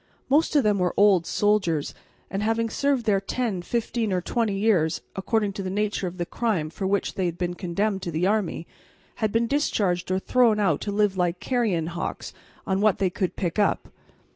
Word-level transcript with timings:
Most 0.29 0.55
of 0.55 0.63
them 0.63 0.79
were 0.79 0.95
old 0.97 1.27
soldiers, 1.27 1.93
who, 2.31 2.39
having 2.39 2.71
served 2.71 3.05
their 3.05 3.21
ten, 3.21 3.61
fifteen, 3.61 4.11
or 4.11 4.19
twenty 4.19 4.57
years, 4.57 5.01
according 5.15 5.53
to 5.53 5.61
the 5.61 5.69
nature 5.69 6.07
of 6.07 6.17
the 6.17 6.25
crime 6.25 6.71
for 6.71 6.87
which 6.87 7.13
they 7.13 7.27
had 7.27 7.37
been 7.37 7.53
condemned 7.53 8.01
to 8.01 8.11
the 8.11 8.25
army, 8.25 8.65
had 9.17 9.31
been 9.31 9.45
discharged 9.45 10.09
or 10.09 10.17
thrown 10.17 10.59
out 10.59 10.81
to 10.81 10.91
live 10.91 11.17
like 11.17 11.39
carrion 11.39 11.85
hawks 11.85 12.33
on 12.65 12.81
what 12.81 12.97
they 12.97 13.11
could 13.11 13.35
pick 13.35 13.59
up. 13.59 13.89